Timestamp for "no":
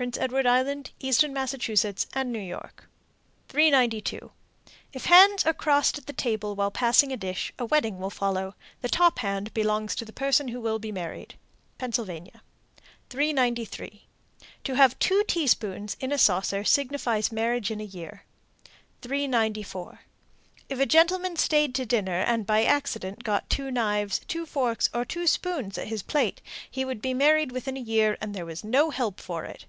28.64-28.88